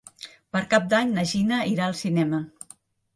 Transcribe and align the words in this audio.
Per 0.55 0.61
Cap 0.71 0.87
d'Any 0.93 1.11
na 1.17 1.25
Gina 1.31 1.59
irà 1.73 1.85
al 1.89 1.93
cinema. 1.99 2.41